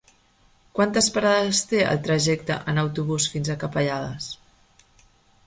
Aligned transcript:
Quantes 0.77 1.09
parades 1.17 1.59
té 1.73 1.81
el 1.89 1.99
trajecte 2.07 2.57
en 2.73 2.83
autobús 2.85 3.29
fins 3.35 3.53
a 3.53 3.59
Capellades? 3.67 4.33